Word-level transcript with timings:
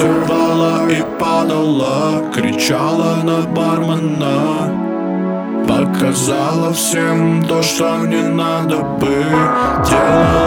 танцевала 0.00 0.88
и 0.90 1.02
падала 1.18 2.24
Кричала 2.34 3.16
на 3.22 3.42
бармена. 3.42 4.74
Показала 5.68 6.72
всем 6.72 7.44
то, 7.44 7.62
что 7.62 7.98
не 8.06 8.22
надо 8.22 8.76
бы 8.76 9.24
делать 9.88 10.39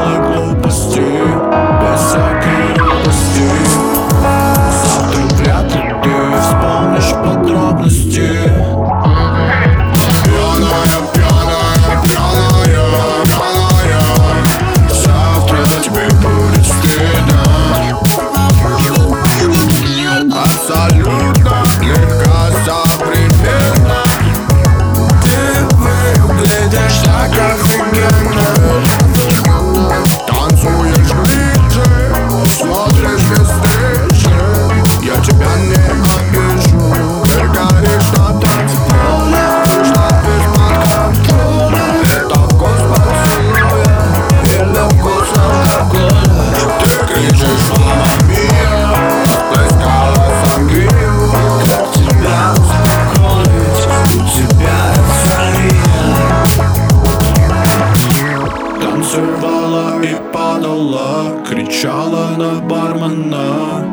танцевала 59.13 60.01
и 60.01 60.15
падала 60.31 61.43
Кричала 61.47 62.35
на 62.37 62.59
бармена. 62.61 63.87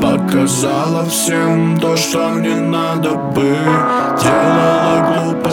Показала 0.00 1.04
всем 1.06 1.78
то, 1.78 1.96
что 1.96 2.30
не 2.40 2.54
надо 2.54 3.10
бы 3.14 3.56
Делала 4.22 5.14
глупо 5.14 5.43